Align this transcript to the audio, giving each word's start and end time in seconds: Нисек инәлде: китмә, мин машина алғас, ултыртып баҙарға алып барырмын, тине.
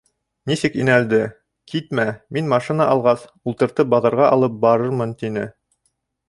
Нисек 0.51 0.77
инәлде: 0.83 1.19
китмә, 1.73 2.05
мин 2.37 2.49
машина 2.55 2.87
алғас, 2.95 3.27
ултыртып 3.53 3.93
баҙарға 3.93 4.31
алып 4.39 4.57
барырмын, 4.65 5.15
тине. 5.23 5.47